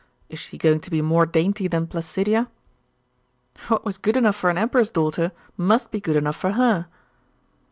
Is 0.29 0.39
she 0.39 0.57
going 0.57 0.79
to 0.79 0.89
be 0.89 1.03
more 1.03 1.27
dainty 1.27 1.67
than 1.67 1.85
Placidia?' 1.85 2.49
'What 3.67 3.85
was 3.85 3.99
good 3.99 4.17
enough 4.17 4.35
for 4.35 4.49
an 4.49 4.57
emperor's 4.57 4.89
daughter 4.89 5.31
must 5.57 5.91
be 5.91 6.01
good 6.01 6.15
enough 6.15 6.37
for 6.37 6.53
her. 6.53 6.87